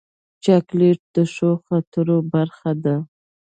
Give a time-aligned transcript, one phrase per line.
[0.43, 2.95] چاکلېټ د ښو خاطرو برخه ده.